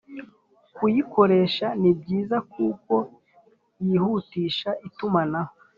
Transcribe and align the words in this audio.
kuyikoresha 0.75 1.67
ni 1.81 1.91
byiza 1.99 2.37
kuko 2.51 2.95
yihutisha 3.87 4.69
itumanaho 4.87 5.53